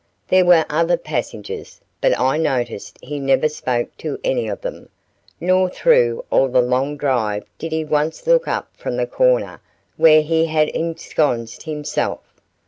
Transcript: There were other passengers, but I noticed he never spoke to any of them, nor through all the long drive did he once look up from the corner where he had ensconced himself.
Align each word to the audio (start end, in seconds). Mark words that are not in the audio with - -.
There 0.29 0.45
were 0.45 0.65
other 0.67 0.97
passengers, 0.97 1.79
but 2.01 2.19
I 2.19 2.35
noticed 2.35 2.97
he 3.03 3.19
never 3.19 3.47
spoke 3.47 3.95
to 3.97 4.19
any 4.23 4.47
of 4.47 4.61
them, 4.61 4.89
nor 5.39 5.69
through 5.69 6.25
all 6.31 6.47
the 6.47 6.59
long 6.59 6.97
drive 6.97 7.45
did 7.59 7.71
he 7.71 7.85
once 7.85 8.25
look 8.25 8.47
up 8.47 8.75
from 8.75 8.97
the 8.97 9.05
corner 9.05 9.61
where 9.97 10.23
he 10.23 10.47
had 10.47 10.69
ensconced 10.69 11.61
himself. 11.61 12.21